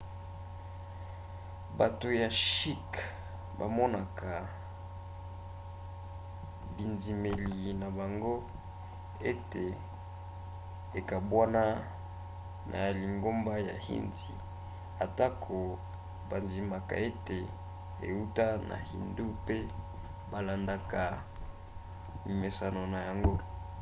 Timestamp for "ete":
9.31-9.65, 17.09-17.37